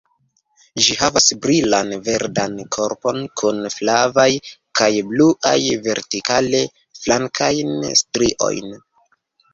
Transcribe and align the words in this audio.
Ĝi 0.83 0.93
havas 0.99 1.27
brilan 1.41 1.91
verdan 2.07 2.55
korpon 2.77 3.19
kun 3.41 3.61
flavaj 3.75 4.27
kaj 4.81 4.89
bluaj, 5.11 5.55
vertikale 5.87 6.63
flankajn 7.03 7.77
striojn. 8.03 8.77